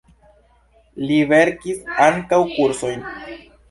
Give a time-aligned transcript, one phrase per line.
[1.11, 3.11] Li verkis ankaŭ kursojn.